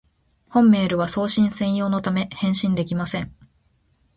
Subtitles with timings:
[0.49, 3.31] 本メールは送信専用のため、返信できません